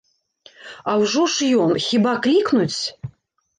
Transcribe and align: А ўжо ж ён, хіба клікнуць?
А 0.93 0.95
ўжо 1.01 1.27
ж 1.35 1.51
ён, 1.67 1.71
хіба 1.87 2.17
клікнуць? 2.27 2.81